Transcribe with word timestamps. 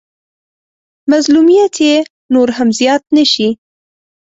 مظلوميت 1.11 1.75
يې 1.87 1.95
نور 2.33 2.47
هم 2.57 2.69
زيات 2.79 3.03
نه 3.15 3.23
شي. 3.33 3.49